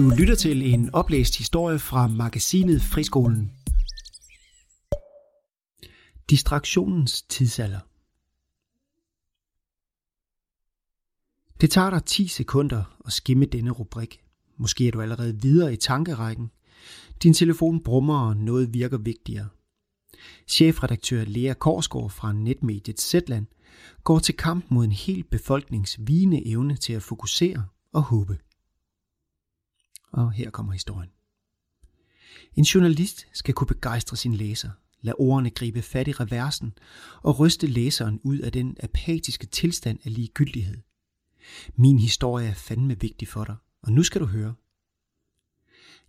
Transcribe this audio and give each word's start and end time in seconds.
Du 0.00 0.08
lytter 0.08 0.34
til 0.34 0.74
en 0.74 0.94
oplæst 0.94 1.38
historie 1.38 1.78
fra 1.78 2.06
magasinet 2.06 2.82
Friskolen. 2.82 3.52
Distraktionens 6.30 7.22
tidsalder. 7.22 7.80
Det 11.60 11.70
tager 11.70 11.90
dig 11.90 12.04
10 12.04 12.28
sekunder 12.28 12.98
at 13.06 13.12
skimme 13.12 13.46
denne 13.46 13.70
rubrik. 13.70 14.20
Måske 14.56 14.88
er 14.88 14.92
du 14.92 15.00
allerede 15.00 15.42
videre 15.42 15.72
i 15.72 15.76
tankerækken. 15.76 16.50
Din 17.22 17.34
telefon 17.34 17.82
brummer, 17.82 18.18
og 18.18 18.36
noget 18.36 18.74
virker 18.74 18.98
vigtigere. 18.98 19.48
Chefredaktør 20.48 21.24
Lea 21.24 21.54
Korsgaard 21.54 22.10
fra 22.10 22.32
netmediet 22.32 23.00
Zetland 23.00 23.46
går 24.04 24.18
til 24.18 24.36
kamp 24.36 24.64
mod 24.68 24.84
en 24.84 24.92
hel 24.92 25.24
befolknings 25.24 25.96
vigende 26.00 26.46
evne 26.48 26.76
til 26.76 26.92
at 26.92 27.02
fokusere 27.02 27.64
og 27.92 28.02
håbe. 28.02 28.38
Og 30.12 30.32
her 30.32 30.50
kommer 30.50 30.72
historien. 30.72 31.10
En 32.54 32.64
journalist 32.64 33.26
skal 33.32 33.54
kunne 33.54 33.66
begejstre 33.66 34.16
sin 34.16 34.34
læser, 34.34 34.70
lade 35.00 35.16
ordene 35.18 35.50
gribe 35.50 35.82
fat 35.82 36.08
i 36.08 36.12
reversen 36.12 36.72
og 37.22 37.38
ryste 37.38 37.66
læseren 37.66 38.20
ud 38.24 38.38
af 38.38 38.52
den 38.52 38.76
apatiske 38.82 39.46
tilstand 39.46 39.98
af 40.04 40.14
ligegyldighed. 40.14 40.78
Min 41.74 41.98
historie 41.98 42.48
er 42.48 42.54
fandme 42.54 43.00
vigtig 43.00 43.28
for 43.28 43.44
dig, 43.44 43.56
og 43.82 43.92
nu 43.92 44.02
skal 44.02 44.20
du 44.20 44.26
høre. 44.26 44.54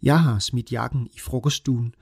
Jeg 0.01 0.21
har 0.23 0.39
smidt 0.39 0.71
jakken 0.71 1.07
i 1.13 1.19
frokoststuen, 1.19 1.95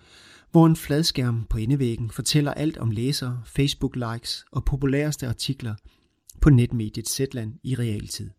hvor 0.52 0.66
en 0.66 0.76
fladskærm 0.76 1.46
på 1.50 1.58
indevæggen 1.58 2.12
fortæller 2.12 2.54
alt 2.54 2.78
om 2.78 2.92
læsere, 2.92 3.44
Facebook-likes 3.46 4.46
og 4.52 4.66
populæreste 4.66 5.28
artikler 5.28 5.76
på 6.42 6.50
netmediet 6.50 7.10
Zetland 7.10 7.60
i 7.64 7.76
realtid. 7.76 8.30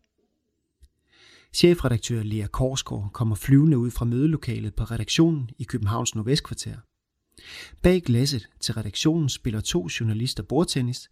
Chefredaktør 1.53 2.23
Lea 2.23 2.47
Korsgaard 2.47 3.09
kommer 3.13 3.35
flyvende 3.35 3.77
ud 3.77 3.91
fra 3.91 4.05
mødelokalet 4.05 4.75
på 4.75 4.83
redaktionen 4.83 5.49
i 5.57 5.63
Københavns 5.63 6.15
Nordvestkvarter. 6.15 6.77
Bag 7.81 8.01
glasset 8.01 8.49
til 8.59 8.73
redaktionen 8.73 9.29
spiller 9.29 9.61
to 9.61 9.87
journalister 9.99 10.43
bordtennis 10.43 11.09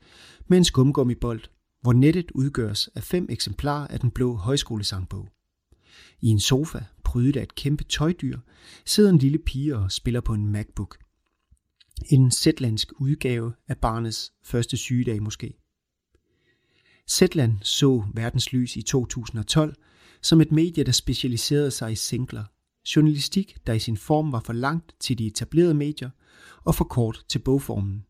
med 0.48 0.58
en 0.58 0.64
skumgummibold, 0.64 1.42
hvor 1.82 1.94
nettet 1.94 2.32
udgøres 2.32 2.90
af 2.96 3.04
fem 3.04 3.28
eksemplarer 3.30 3.88
af 3.88 4.00
den 4.00 4.12
blå 4.12 4.36
højskolesangbog. 4.36 5.30
I 6.22 6.28
en 6.28 6.40
sofa, 6.40 6.80
prydet 7.04 7.36
af 7.36 7.44
et 7.44 7.56
kæmpe 7.56 7.84
tøjdyr, 7.84 8.40
sidder 8.86 9.10
en 9.10 9.18
lille 9.18 9.38
pige 9.38 9.78
og 9.78 9.92
spiller 9.92 10.22
på 10.22 10.34
en 10.34 10.48
MacBook. 10.48 10.98
En 12.06 12.32
sætlandsk 12.32 12.92
udgave 13.00 13.54
af 13.68 13.78
barnets 13.78 14.34
første 14.44 14.78
sygedag 14.78 15.24
måske. 15.24 15.54
Zetland 17.10 17.58
så 17.62 18.04
verdens 18.14 18.54
lys 18.54 18.76
i 18.76 18.82
2012 18.82 19.76
som 20.22 20.42
et 20.42 20.52
medie, 20.52 20.84
der 20.84 20.92
specialiserede 20.92 21.72
sig 21.72 21.92
i 21.92 21.96
singler. 21.96 22.44
Journalistik, 22.96 23.58
der 23.68 23.74
i 23.74 23.80
sin 23.80 23.98
form 23.98 24.32
var 24.32 24.40
for 24.40 24.54
langt 24.54 24.96
til 25.00 25.18
de 25.18 25.28
etablerede 25.28 25.74
medier 25.74 26.10
og 26.64 26.76
for 26.76 26.84
kort 26.84 27.26
til 27.30 27.40
bogformen. 27.40 28.06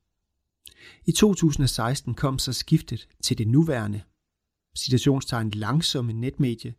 I 1.06 1.12
2016 1.12 2.14
kom 2.14 2.40
så 2.40 2.54
skiftet 2.54 3.08
til 3.24 3.38
det 3.38 3.48
nuværende, 3.48 4.02
citationstegn 4.78 5.50
langsomme 5.50 6.14
netmedie, 6.14 6.74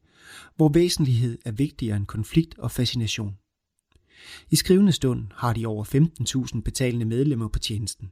hvor 0.56 0.68
væsentlighed 0.68 1.38
er 1.44 1.52
vigtigere 1.52 1.96
end 1.96 2.06
konflikt 2.06 2.58
og 2.58 2.70
fascination. 2.70 3.36
I 4.50 4.56
skrivende 4.56 4.92
stund 4.92 5.26
har 5.34 5.52
de 5.52 5.66
over 5.66 5.84
15.000 6.54 6.60
betalende 6.60 7.04
medlemmer 7.04 7.48
på 7.48 7.58
tjenesten. 7.58 8.10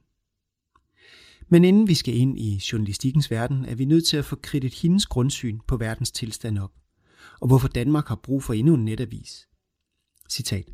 Men 1.47 1.63
inden 1.63 1.87
vi 1.87 1.93
skal 1.93 2.15
ind 2.15 2.39
i 2.39 2.61
journalistikkens 2.71 3.31
verden, 3.31 3.65
er 3.65 3.75
vi 3.75 3.85
nødt 3.85 4.05
til 4.05 4.17
at 4.17 4.25
få 4.25 4.35
kridtet 4.35 4.73
hendes 4.73 5.05
grundsyn 5.05 5.59
på 5.67 5.77
verdens 5.77 6.11
tilstand 6.11 6.59
op 6.59 6.71
og 7.39 7.47
hvorfor 7.47 7.67
Danmark 7.67 8.07
har 8.07 8.15
brug 8.15 8.43
for 8.43 8.53
endnu 8.53 8.73
en 8.73 8.85
netavis. 8.85 9.47
Citat. 10.29 10.65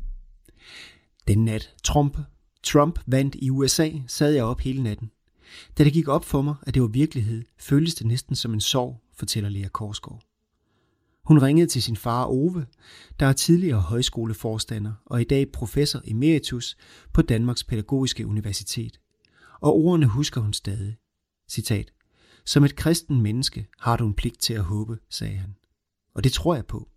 Den 1.28 1.44
nat 1.44 1.74
Trump, 1.84 2.18
Trump 2.62 2.98
vandt 3.06 3.34
i 3.34 3.50
USA, 3.50 3.90
sad 4.06 4.32
jeg 4.32 4.44
op 4.44 4.60
hele 4.60 4.82
natten. 4.82 5.10
Da 5.78 5.84
det 5.84 5.92
gik 5.92 6.08
op 6.08 6.24
for 6.24 6.42
mig, 6.42 6.54
at 6.62 6.74
det 6.74 6.82
var 6.82 6.88
virkelighed, 6.88 7.44
føltes 7.58 7.94
det 7.94 8.06
næsten 8.06 8.36
som 8.36 8.54
en 8.54 8.60
sorg, 8.60 9.02
fortæller 9.14 9.50
Lea 9.50 9.68
Korsgaard. 9.68 10.22
Hun 11.24 11.42
ringede 11.42 11.66
til 11.66 11.82
sin 11.82 11.96
far 11.96 12.24
Ove, 12.24 12.66
der 13.20 13.26
er 13.26 13.32
tidligere 13.32 13.80
højskoleforstander 13.80 14.92
og 15.06 15.20
i 15.20 15.24
dag 15.24 15.52
professor 15.52 16.00
emeritus 16.04 16.76
på 17.12 17.22
Danmarks 17.22 17.64
Pædagogiske 17.64 18.26
Universitet. 18.26 19.00
Og 19.60 19.74
ordene 19.74 20.06
husker 20.06 20.40
hun 20.40 20.52
stadig. 20.52 20.96
Citat. 21.48 21.92
Som 22.44 22.64
et 22.64 22.76
kristen 22.76 23.20
menneske 23.20 23.66
har 23.78 23.96
du 23.96 24.06
en 24.06 24.14
pligt 24.14 24.40
til 24.40 24.54
at 24.54 24.64
håbe, 24.64 24.98
sagde 25.10 25.36
han. 25.36 25.54
Og 26.16 26.24
det 26.24 26.32
tror 26.32 26.54
jeg 26.54 26.66
på. 26.66 26.88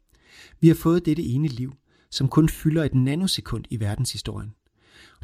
Vi 0.60 0.68
har 0.68 0.76
fået 0.76 1.06
dette 1.06 1.24
ene 1.24 1.48
liv, 1.48 1.74
som 2.12 2.28
kun 2.28 2.50
fylder 2.50 2.84
et 2.84 2.96
nanosekund 2.96 3.66
i 3.70 3.80
verdenshistorien. 3.80 4.54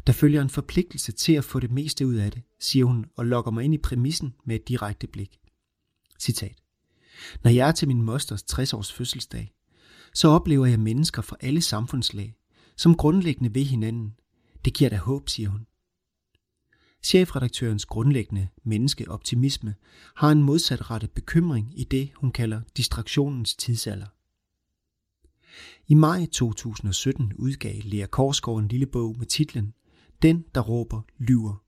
Der 0.06 0.12
følger 0.12 0.42
en 0.42 0.50
forpligtelse 0.50 1.12
til 1.12 1.32
at 1.32 1.44
få 1.44 1.60
det 1.60 1.70
meste 1.70 2.06
ud 2.06 2.14
af 2.14 2.32
det, 2.32 2.42
siger 2.60 2.84
hun 2.84 3.06
og 3.16 3.26
lokker 3.26 3.50
mig 3.50 3.64
ind 3.64 3.74
i 3.74 3.78
præmissen 3.78 4.34
med 4.44 4.56
et 4.56 4.68
direkte 4.68 5.06
blik. 5.06 5.38
Citat. 6.20 6.62
Når 7.44 7.50
jeg 7.50 7.68
er 7.68 7.72
til 7.72 7.88
min 7.88 8.02
mosters 8.02 8.42
60-års 8.42 8.92
fødselsdag, 8.92 9.52
så 10.14 10.28
oplever 10.28 10.66
jeg 10.66 10.80
mennesker 10.80 11.22
fra 11.22 11.36
alle 11.40 11.60
samfundslag, 11.60 12.34
som 12.76 12.94
grundlæggende 12.94 13.54
ved 13.54 13.64
hinanden. 13.64 14.14
Det 14.64 14.74
giver 14.74 14.90
da 14.90 14.96
håb, 14.96 15.28
siger 15.28 15.48
hun. 15.48 15.66
Chefredaktørens 17.06 17.86
grundlæggende 17.86 18.48
menneskeoptimisme 18.64 19.74
har 20.16 20.30
en 20.30 20.42
modsatrettet 20.42 21.10
bekymring 21.10 21.80
i 21.80 21.84
det, 21.84 22.10
hun 22.14 22.30
kalder 22.30 22.60
distraktionens 22.76 23.54
tidsalder. 23.54 24.06
I 25.86 25.94
maj 25.94 26.26
2017 26.32 27.32
udgav 27.38 27.74
Lea 27.84 28.06
Korsgaard 28.06 28.58
en 28.58 28.68
lille 28.68 28.86
bog 28.86 29.16
med 29.18 29.26
titlen 29.26 29.74
Den, 30.22 30.44
der 30.54 30.60
råber, 30.60 31.02
lyver. 31.18 31.62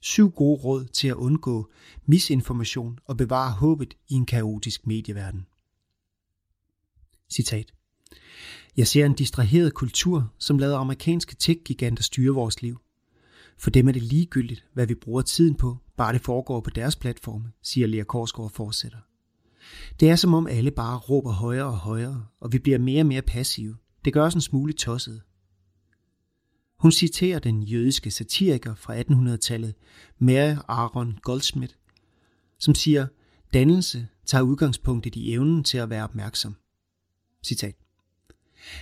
Syv 0.00 0.30
gode 0.30 0.60
råd 0.60 0.84
til 0.84 1.08
at 1.08 1.14
undgå 1.14 1.70
misinformation 2.06 2.98
og 3.04 3.16
bevare 3.16 3.52
håbet 3.52 3.96
i 4.08 4.14
en 4.14 4.26
kaotisk 4.26 4.86
medieverden. 4.86 5.46
Citat. 7.30 7.72
Jeg 8.76 8.86
ser 8.86 9.06
en 9.06 9.14
distraheret 9.14 9.74
kultur, 9.74 10.32
som 10.38 10.58
lader 10.58 10.78
amerikanske 10.78 11.34
tech-giganter 11.34 12.02
styre 12.02 12.34
vores 12.34 12.62
liv– 12.62 12.78
for 13.62 13.70
dem 13.70 13.88
er 13.88 13.92
det 13.92 14.02
ligegyldigt, 14.02 14.64
hvad 14.72 14.86
vi 14.86 14.94
bruger 14.94 15.22
tiden 15.22 15.54
på, 15.54 15.78
bare 15.96 16.12
det 16.12 16.20
foregår 16.20 16.60
på 16.60 16.70
deres 16.70 16.96
platforme, 16.96 17.52
siger 17.62 17.86
Lea 17.86 18.02
Korsgaard 18.02 18.44
og 18.44 18.52
fortsætter. 18.52 18.98
Det 20.00 20.10
er 20.10 20.16
som 20.16 20.34
om 20.34 20.46
alle 20.46 20.70
bare 20.70 20.98
råber 20.98 21.32
højere 21.32 21.66
og 21.66 21.76
højere, 21.76 22.26
og 22.40 22.52
vi 22.52 22.58
bliver 22.58 22.78
mere 22.78 23.02
og 23.02 23.06
mere 23.06 23.22
passive. 23.22 23.76
Det 24.04 24.12
gør 24.12 24.24
os 24.24 24.34
en 24.34 24.40
smule 24.40 24.72
tosset. 24.72 25.22
Hun 26.78 26.92
citerer 26.92 27.38
den 27.38 27.62
jødiske 27.62 28.10
satiriker 28.10 28.74
fra 28.74 29.00
1800-tallet, 29.00 29.74
Mary 30.18 30.56
Aaron 30.68 31.18
Goldsmith, 31.22 31.74
som 32.58 32.74
siger, 32.74 33.06
dannelse 33.54 34.08
tager 34.26 34.42
udgangspunkt 34.42 35.06
i 35.06 35.32
evnen 35.32 35.64
til 35.64 35.78
at 35.78 35.90
være 35.90 36.04
opmærksom. 36.04 36.56
Citat. 37.44 37.74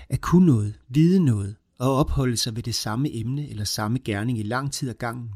At 0.09 0.21
kunne 0.21 0.47
noget, 0.47 0.79
vide 0.89 1.25
noget, 1.25 1.57
og 1.81 1.97
opholde 1.97 2.37
sig 2.37 2.57
ved 2.57 2.63
det 2.63 2.75
samme 2.75 3.15
emne 3.15 3.49
eller 3.49 3.65
samme 3.65 3.99
gerning 3.99 4.39
i 4.39 4.43
lang 4.43 4.73
tid 4.73 4.89
ad 4.89 4.95
gangen. 4.95 5.31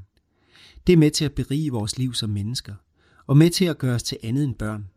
Det 0.86 0.92
er 0.92 0.96
med 0.96 1.10
til 1.10 1.24
at 1.24 1.34
berige 1.34 1.72
vores 1.72 1.98
liv 1.98 2.14
som 2.14 2.30
mennesker, 2.30 2.74
og 3.26 3.36
med 3.36 3.50
til 3.50 3.64
at 3.64 3.78
gøre 3.78 3.94
os 3.94 4.02
til 4.02 4.18
andet 4.22 4.44
end 4.44 4.54
børn. 4.54 4.88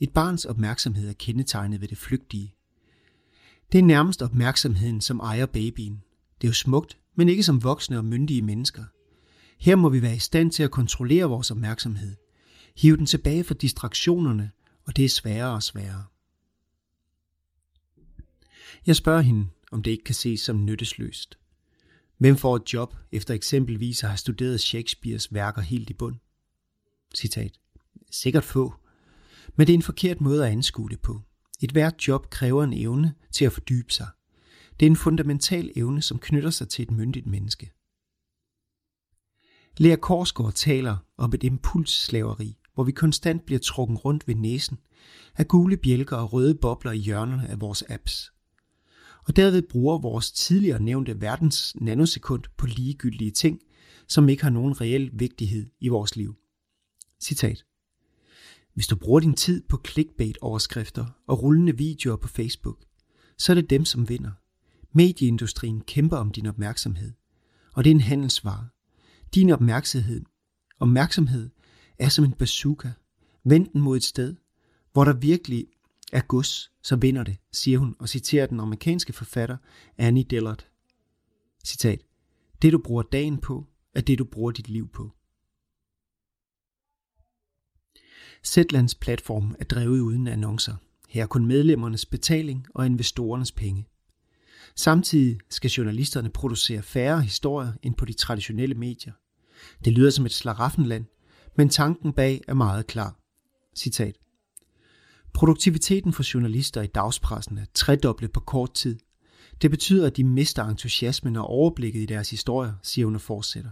Et 0.00 0.10
barns 0.10 0.44
opmærksomhed 0.44 1.08
er 1.08 1.12
kendetegnet 1.12 1.80
ved 1.80 1.88
det 1.88 1.98
flygtige. 1.98 2.54
Det 3.72 3.78
er 3.78 3.82
nærmest 3.82 4.22
opmærksomheden, 4.22 5.00
som 5.00 5.20
ejer 5.20 5.46
babyen. 5.46 6.02
Det 6.40 6.46
er 6.46 6.48
jo 6.48 6.54
smukt, 6.54 6.98
men 7.14 7.28
ikke 7.28 7.42
som 7.42 7.64
voksne 7.64 7.98
og 7.98 8.04
myndige 8.04 8.42
mennesker. 8.42 8.84
Her 9.58 9.76
må 9.76 9.88
vi 9.88 10.02
være 10.02 10.16
i 10.16 10.18
stand 10.18 10.50
til 10.50 10.62
at 10.62 10.70
kontrollere 10.70 11.24
vores 11.24 11.50
opmærksomhed. 11.50 12.16
Hive 12.76 12.96
den 12.96 13.06
tilbage 13.06 13.44
fra 13.44 13.54
distraktionerne, 13.54 14.50
og 14.86 14.96
det 14.96 15.04
er 15.04 15.08
sværere 15.08 15.54
og 15.54 15.62
sværere. 15.62 16.04
Jeg 18.86 18.96
spørger 18.96 19.20
hende, 19.20 19.46
om 19.72 19.82
det 19.82 19.90
ikke 19.90 20.04
kan 20.04 20.14
ses 20.14 20.40
som 20.40 20.64
nyttesløst. 20.64 21.38
Hvem 22.18 22.36
får 22.36 22.56
et 22.56 22.72
job 22.72 22.94
efter 23.12 23.34
eksempelvis 23.34 24.02
at 24.02 24.10
have 24.10 24.18
studeret 24.18 24.60
Shakespeares 24.60 25.34
værker 25.34 25.62
helt 25.62 25.90
i 25.90 25.92
bund? 25.92 26.16
Citat. 27.14 27.58
Sikkert 28.10 28.44
få. 28.44 28.74
Men 29.56 29.66
det 29.66 29.72
er 29.72 29.76
en 29.76 29.82
forkert 29.82 30.20
måde 30.20 30.46
at 30.46 30.52
anskue 30.52 30.88
det 30.88 31.00
på. 31.00 31.20
Et 31.62 31.72
hvert 31.72 32.08
job 32.08 32.30
kræver 32.30 32.64
en 32.64 32.72
evne 32.72 33.14
til 33.32 33.44
at 33.44 33.52
fordybe 33.52 33.92
sig. 33.92 34.08
Det 34.80 34.86
er 34.86 34.90
en 34.90 34.96
fundamental 34.96 35.70
evne, 35.76 36.02
som 36.02 36.18
knytter 36.18 36.50
sig 36.50 36.68
til 36.68 36.82
et 36.82 36.90
myndigt 36.90 37.26
menneske. 37.26 37.72
Lea 39.76 39.96
Korsgaard 39.96 40.52
taler 40.52 40.96
om 41.16 41.32
et 41.34 41.44
impulsslaveri, 41.44 42.58
hvor 42.74 42.84
vi 42.84 42.92
konstant 42.92 43.46
bliver 43.46 43.58
trukken 43.58 43.96
rundt 43.96 44.28
ved 44.28 44.34
næsen 44.34 44.78
af 45.36 45.48
gule 45.48 45.76
bjælker 45.76 46.16
og 46.16 46.32
røde 46.32 46.54
bobler 46.54 46.92
i 46.92 46.98
hjørnerne 46.98 47.48
af 47.48 47.60
vores 47.60 47.84
apps 47.88 48.32
og 49.28 49.36
derved 49.36 49.62
bruger 49.62 49.98
vores 49.98 50.32
tidligere 50.32 50.82
nævnte 50.82 51.20
verdens 51.20 51.76
nanosekund 51.80 52.44
på 52.56 52.66
ligegyldige 52.66 53.30
ting, 53.30 53.60
som 54.06 54.28
ikke 54.28 54.42
har 54.42 54.50
nogen 54.50 54.80
reel 54.80 55.10
vigtighed 55.12 55.66
i 55.80 55.88
vores 55.88 56.16
liv. 56.16 56.34
Citat. 57.20 57.64
Hvis 58.74 58.86
du 58.86 58.96
bruger 58.96 59.20
din 59.20 59.34
tid 59.34 59.62
på 59.68 59.80
clickbait-overskrifter 59.88 61.06
og 61.26 61.42
rullende 61.42 61.76
videoer 61.76 62.16
på 62.16 62.28
Facebook, 62.28 62.84
så 63.38 63.52
er 63.52 63.54
det 63.54 63.70
dem, 63.70 63.84
som 63.84 64.08
vinder. 64.08 64.30
Medieindustrien 64.92 65.80
kæmper 65.80 66.16
om 66.16 66.30
din 66.30 66.46
opmærksomhed, 66.46 67.12
og 67.74 67.84
det 67.84 67.90
er 67.90 67.94
en 67.94 68.00
handelsvare. 68.00 68.68
Din 69.34 69.50
opmærksomhed, 69.50 70.22
opmærksomhed 70.80 71.50
er 71.98 72.08
som 72.08 72.24
en 72.24 72.32
bazooka. 72.32 72.90
Vend 73.44 73.68
den 73.72 73.80
mod 73.80 73.96
et 73.96 74.04
sted, 74.04 74.36
hvor 74.92 75.04
der 75.04 75.12
virkelig 75.12 75.66
er 76.12 76.20
gods, 76.20 76.70
så 76.82 76.96
vinder 76.96 77.24
det, 77.24 77.36
siger 77.52 77.78
hun 77.78 77.96
og 77.98 78.08
citerer 78.08 78.46
den 78.46 78.60
amerikanske 78.60 79.12
forfatter 79.12 79.56
Annie 79.98 80.24
Dillard. 80.24 80.66
Citat. 81.64 82.00
Det 82.62 82.72
du 82.72 82.78
bruger 82.78 83.02
dagen 83.02 83.38
på, 83.38 83.66
er 83.94 84.00
det 84.00 84.18
du 84.18 84.24
bruger 84.24 84.50
dit 84.50 84.68
liv 84.68 84.88
på. 84.88 85.12
Zetlands 88.44 88.94
platform 88.94 89.56
er 89.58 89.64
drevet 89.64 90.00
uden 90.00 90.26
annoncer. 90.26 90.76
Her 91.08 91.22
er 91.22 91.26
kun 91.26 91.46
medlemmernes 91.46 92.06
betaling 92.06 92.66
og 92.74 92.86
investorernes 92.86 93.52
penge. 93.52 93.86
Samtidig 94.76 95.38
skal 95.48 95.70
journalisterne 95.70 96.30
producere 96.30 96.82
færre 96.82 97.22
historier 97.22 97.72
end 97.82 97.94
på 97.94 98.04
de 98.04 98.12
traditionelle 98.12 98.74
medier. 98.74 99.12
Det 99.84 99.92
lyder 99.92 100.10
som 100.10 100.26
et 100.26 100.32
slaraffenland, 100.32 101.04
men 101.56 101.68
tanken 101.68 102.12
bag 102.12 102.40
er 102.48 102.54
meget 102.54 102.86
klar. 102.86 103.20
Citat. 103.76 104.16
Produktiviteten 105.38 106.12
for 106.12 106.34
journalister 106.34 106.82
i 106.82 106.86
dagspressen 106.86 107.58
er 107.58 107.64
tredoblet 107.74 108.32
på 108.32 108.40
kort 108.40 108.74
tid. 108.74 108.98
Det 109.62 109.70
betyder, 109.70 110.06
at 110.06 110.16
de 110.16 110.24
mister 110.24 110.64
entusiasmen 110.64 111.36
og 111.36 111.46
overblikket 111.46 112.00
i 112.00 112.06
deres 112.06 112.30
historier, 112.30 112.72
siger 112.82 113.04
hun 113.06 113.14
og 113.14 113.20
fortsætter. 113.20 113.70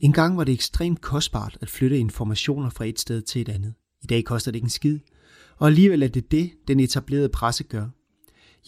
En 0.00 0.12
gang 0.12 0.36
var 0.36 0.44
det 0.44 0.52
ekstremt 0.52 1.00
kostbart 1.00 1.58
at 1.60 1.70
flytte 1.70 1.98
informationer 1.98 2.70
fra 2.70 2.84
et 2.84 3.00
sted 3.00 3.22
til 3.22 3.40
et 3.40 3.48
andet. 3.48 3.74
I 4.02 4.06
dag 4.06 4.24
koster 4.24 4.50
det 4.50 4.56
ikke 4.56 4.66
en 4.66 4.70
skid, 4.70 4.98
og 5.56 5.66
alligevel 5.66 6.02
er 6.02 6.08
det 6.08 6.30
det, 6.30 6.52
den 6.68 6.80
etablerede 6.80 7.28
presse 7.28 7.64
gør. 7.64 7.88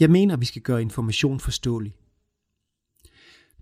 Jeg 0.01 0.11
mener, 0.11 0.37
vi 0.37 0.45
skal 0.45 0.63
gøre 0.63 0.83
information 0.83 1.41
forståelig. 1.41 1.95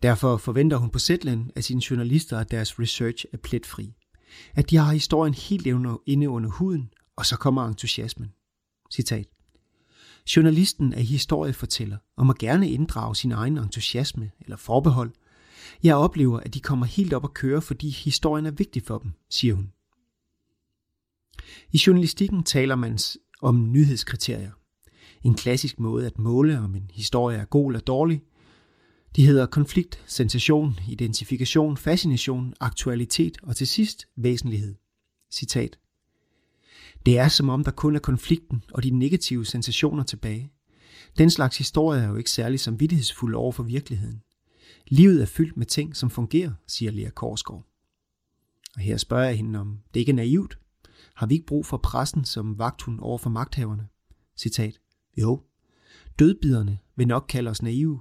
Derfor 0.02 0.36
forventer 0.36 0.76
hun 0.76 0.90
på 0.90 0.98
Zetland 0.98 1.50
at 1.54 1.64
sine 1.64 1.82
journalister, 1.90 2.38
at 2.38 2.50
deres 2.50 2.80
research 2.80 3.24
er 3.32 3.36
pletfri. 3.36 3.94
At 4.54 4.70
de 4.70 4.76
har 4.76 4.92
historien 4.92 5.34
helt 5.34 5.66
inde 6.06 6.28
under 6.28 6.50
huden, 6.50 6.90
og 7.18 7.26
så 7.26 7.36
kommer 7.36 7.66
entusiasmen. 7.66 8.32
Citat. 8.90 9.26
Journalisten 10.36 10.92
er 10.92 11.00
historiefortæller 11.00 11.96
og 12.16 12.26
må 12.26 12.32
gerne 12.32 12.70
inddrage 12.70 13.16
sin 13.16 13.32
egen 13.32 13.58
entusiasme 13.58 14.30
eller 14.40 14.56
forbehold. 14.56 15.12
Jeg 15.82 15.96
oplever, 15.96 16.40
at 16.40 16.54
de 16.54 16.60
kommer 16.60 16.86
helt 16.86 17.12
op 17.12 17.24
at 17.24 17.34
køre, 17.34 17.62
fordi 17.62 17.90
historien 17.90 18.46
er 18.46 18.50
vigtig 18.50 18.82
for 18.82 18.98
dem, 18.98 19.12
siger 19.30 19.54
hun. 19.54 19.72
I 21.72 21.80
journalistikken 21.86 22.42
taler 22.42 22.76
man 22.76 22.98
om 23.42 23.72
nyhedskriterier. 23.72 24.52
En 25.22 25.34
klassisk 25.34 25.80
måde 25.80 26.06
at 26.06 26.18
måle, 26.18 26.58
om 26.58 26.74
en 26.74 26.90
historie 26.94 27.38
er 27.38 27.44
god 27.44 27.70
eller 27.70 27.80
dårlig. 27.80 28.22
De 29.16 29.26
hedder 29.26 29.46
konflikt, 29.46 30.02
sensation, 30.06 30.78
identifikation, 30.88 31.76
fascination, 31.76 32.54
aktualitet 32.60 33.38
og 33.42 33.56
til 33.56 33.66
sidst 33.66 34.06
væsentlighed. 34.16 34.74
Citat. 35.32 35.78
Det 37.08 37.18
er 37.18 37.28
som 37.28 37.48
om 37.48 37.64
der 37.64 37.70
kun 37.70 37.96
er 37.96 38.00
konflikten 38.00 38.64
og 38.72 38.82
de 38.82 38.90
negative 38.90 39.46
sensationer 39.46 40.02
tilbage. 40.02 40.52
Den 41.18 41.30
slags 41.30 41.58
historie 41.58 42.00
er 42.00 42.08
jo 42.08 42.16
ikke 42.16 42.30
særlig 42.30 42.60
samvittighedsfuld 42.60 43.34
over 43.34 43.52
for 43.52 43.62
virkeligheden. 43.62 44.22
Livet 44.88 45.22
er 45.22 45.26
fyldt 45.26 45.56
med 45.56 45.66
ting, 45.66 45.96
som 45.96 46.10
fungerer, 46.10 46.52
siger 46.66 46.90
Lea 46.92 47.10
Korsgaard. 47.10 47.66
Og 48.74 48.80
her 48.80 48.96
spørger 48.96 49.24
jeg 49.24 49.36
hende, 49.36 49.58
om 49.58 49.78
det 49.94 50.00
ikke 50.00 50.10
er 50.10 50.16
naivt. 50.16 50.58
Har 51.14 51.26
vi 51.26 51.34
ikke 51.34 51.46
brug 51.46 51.66
for 51.66 51.76
pressen 51.76 52.24
som 52.24 52.58
vagthund 52.58 52.98
over 53.00 53.18
for 53.18 53.30
magthaverne? 53.30 53.88
Citat. 54.36 54.80
Jo. 55.16 55.42
Dødbiderne 56.18 56.78
vil 56.96 57.08
nok 57.08 57.24
kalde 57.28 57.50
os 57.50 57.62
naive 57.62 58.00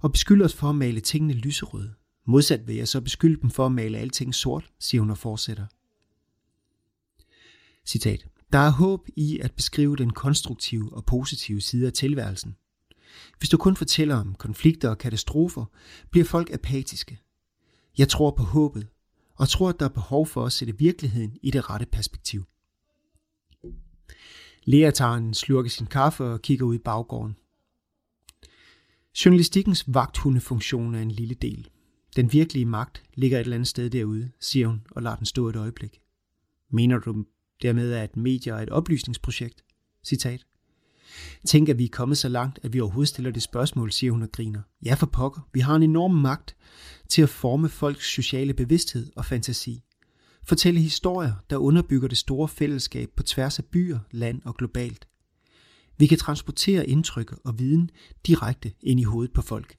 og 0.00 0.12
beskylde 0.12 0.44
os 0.44 0.54
for 0.54 0.68
at 0.68 0.74
male 0.74 1.00
tingene 1.00 1.34
lyserøde. 1.34 1.94
Modsat 2.26 2.66
vil 2.66 2.76
jeg 2.76 2.88
så 2.88 3.00
beskylde 3.00 3.40
dem 3.40 3.50
for 3.50 3.66
at 3.66 3.72
male 3.72 3.98
alting 3.98 4.34
sort, 4.34 4.70
siger 4.80 5.00
hun 5.00 5.10
og 5.10 5.18
fortsætter. 5.18 5.66
Citat. 7.86 8.26
Der 8.52 8.58
er 8.58 8.70
håb 8.70 9.08
i 9.16 9.38
at 9.38 9.52
beskrive 9.52 9.96
den 9.96 10.10
konstruktive 10.10 10.92
og 10.92 11.04
positive 11.04 11.60
side 11.60 11.86
af 11.86 11.92
tilværelsen. 11.92 12.56
Hvis 13.38 13.48
du 13.48 13.56
kun 13.56 13.76
fortæller 13.76 14.16
om 14.16 14.34
konflikter 14.34 14.90
og 14.90 14.98
katastrofer, 14.98 15.64
bliver 16.10 16.24
folk 16.24 16.50
apatiske. 16.52 17.20
Jeg 17.98 18.08
tror 18.08 18.30
på 18.30 18.42
håbet, 18.42 18.88
og 19.34 19.48
tror, 19.48 19.68
at 19.68 19.80
der 19.80 19.84
er 19.84 19.90
behov 19.90 20.26
for 20.26 20.46
at 20.46 20.52
sætte 20.52 20.78
virkeligheden 20.78 21.36
i 21.42 21.50
det 21.50 21.70
rette 21.70 21.86
perspektiv. 21.86 22.44
Lea 24.64 24.90
tager 24.90 25.14
en 25.14 25.34
sin 25.68 25.86
kaffe 25.86 26.24
og 26.24 26.42
kigger 26.42 26.66
ud 26.66 26.74
i 26.74 26.78
baggården. 26.78 27.36
Journalistikkens 29.24 29.84
vagthundefunktion 29.86 30.94
er 30.94 31.02
en 31.02 31.10
lille 31.10 31.34
del. 31.34 31.68
Den 32.16 32.32
virkelige 32.32 32.66
magt 32.66 33.02
ligger 33.14 33.38
et 33.38 33.40
eller 33.40 33.56
andet 33.56 33.68
sted 33.68 33.90
derude, 33.90 34.30
siger 34.40 34.66
hun 34.66 34.82
og 34.90 35.02
lader 35.02 35.16
den 35.16 35.26
stå 35.26 35.48
et 35.48 35.56
øjeblik. 35.56 36.00
Mener 36.70 36.98
du 36.98 37.24
dermed, 37.62 37.92
at 37.92 38.16
medier 38.16 38.54
er 38.54 38.62
et 38.62 38.70
oplysningsprojekt? 38.70 39.64
Citat. 40.04 40.46
Tænk, 41.46 41.68
at 41.68 41.78
vi 41.78 41.84
er 41.84 41.88
kommet 41.92 42.18
så 42.18 42.28
langt, 42.28 42.58
at 42.62 42.72
vi 42.72 42.80
overhovedet 42.80 43.08
stiller 43.08 43.30
det 43.30 43.42
spørgsmål, 43.42 43.92
siger 43.92 44.12
hun 44.12 44.22
og 44.22 44.32
griner. 44.32 44.60
Ja, 44.84 44.94
for 44.94 45.06
pokker. 45.06 45.48
Vi 45.52 45.60
har 45.60 45.76
en 45.76 45.82
enorm 45.82 46.14
magt 46.14 46.56
til 47.08 47.22
at 47.22 47.28
forme 47.28 47.68
folks 47.68 48.12
sociale 48.14 48.54
bevidsthed 48.54 49.12
og 49.16 49.24
fantasi. 49.24 49.82
Fortælle 50.44 50.80
historier, 50.80 51.34
der 51.50 51.56
underbygger 51.56 52.08
det 52.08 52.18
store 52.18 52.48
fællesskab 52.48 53.10
på 53.16 53.22
tværs 53.22 53.58
af 53.58 53.64
byer, 53.64 53.98
land 54.10 54.42
og 54.44 54.56
globalt. 54.56 55.08
Vi 55.98 56.06
kan 56.06 56.18
transportere 56.18 56.86
indtryk 56.86 57.34
og 57.44 57.58
viden 57.58 57.90
direkte 58.26 58.72
ind 58.80 59.00
i 59.00 59.04
hovedet 59.04 59.32
på 59.32 59.42
folk. 59.42 59.76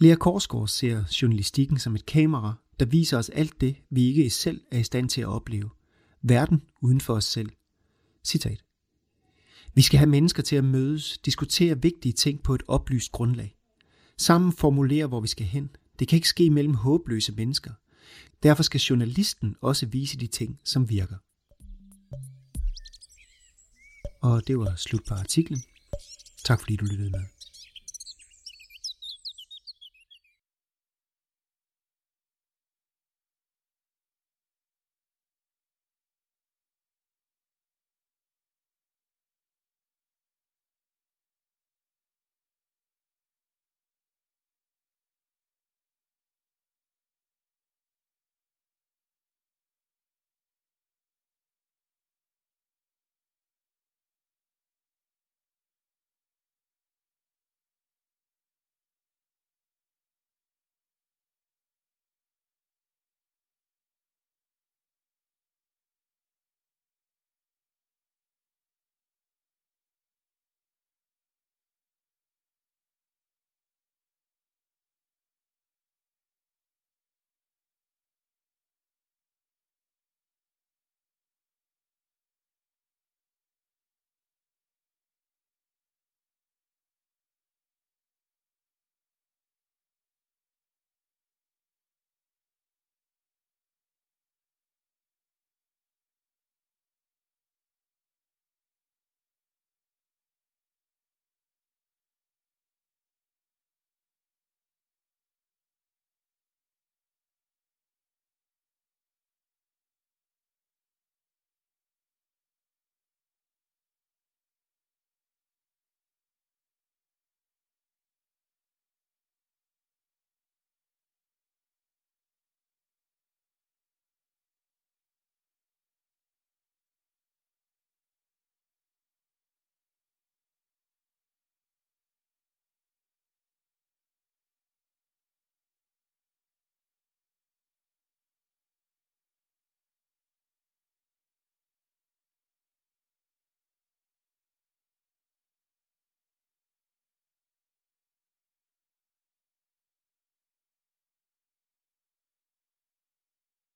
Lea 0.00 0.14
Korsgaard 0.14 0.68
ser 0.68 1.04
journalistikken 1.22 1.78
som 1.78 1.94
et 1.94 2.06
kamera, 2.06 2.54
der 2.80 2.86
viser 2.86 3.18
os 3.18 3.28
alt 3.28 3.60
det, 3.60 3.76
vi 3.90 4.02
ikke 4.02 4.30
selv 4.30 4.60
er 4.70 4.78
i 4.78 4.82
stand 4.82 5.08
til 5.08 5.20
at 5.20 5.26
opleve. 5.26 5.70
Verden 6.22 6.62
uden 6.82 7.00
for 7.00 7.14
os 7.14 7.24
selv. 7.24 7.50
Citat. 8.24 8.64
Vi 9.74 9.82
skal 9.82 9.98
have 9.98 10.10
mennesker 10.10 10.42
til 10.42 10.56
at 10.56 10.64
mødes, 10.64 11.18
diskutere 11.18 11.82
vigtige 11.82 12.12
ting 12.12 12.42
på 12.42 12.54
et 12.54 12.62
oplyst 12.68 13.12
grundlag. 13.12 13.56
Sammen 14.18 14.52
formulere, 14.52 15.06
hvor 15.06 15.20
vi 15.20 15.28
skal 15.28 15.46
hen. 15.46 15.70
Det 15.98 16.08
kan 16.08 16.16
ikke 16.16 16.28
ske 16.28 16.50
mellem 16.50 16.74
håbløse 16.74 17.32
mennesker. 17.32 17.72
Derfor 18.42 18.62
skal 18.62 18.80
journalisten 18.80 19.56
også 19.60 19.86
vise 19.86 20.18
de 20.18 20.26
ting, 20.26 20.60
som 20.64 20.88
virker. 20.88 21.16
Og 24.22 24.46
det 24.46 24.58
var 24.58 24.74
slut 24.76 25.02
på 25.08 25.14
artiklen. 25.14 25.62
Tak 26.44 26.60
fordi 26.60 26.76
du 26.76 26.84
lyttede 26.84 27.10
med. 27.10 27.39